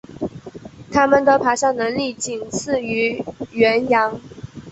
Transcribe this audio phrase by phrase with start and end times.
[0.91, 3.21] 它们的爬山能力仅次于
[3.53, 4.19] 羱羊。